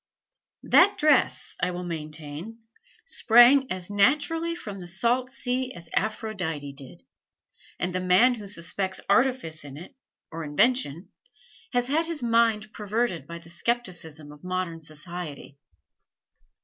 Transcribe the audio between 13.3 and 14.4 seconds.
the skepticism